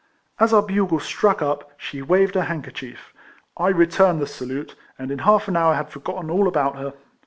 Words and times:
As 0.39 0.51
our 0.51 0.63
bugles 0.63 1.03
struck 1.03 1.43
up, 1.43 1.73
she 1.77 2.01
waved 2.01 2.33
her 2.33 2.45
handkerchief; 2.45 3.13
I 3.55 3.67
returned 3.67 4.19
the 4.19 4.25
salute, 4.25 4.75
and 4.97 5.11
in 5.11 5.19
half 5.19 5.47
an 5.47 5.55
hour 5.55 5.75
had 5.75 5.91
forgotten 5.91 6.31
all 6.31 6.47
about 6.47 6.75
her. 6.75 6.93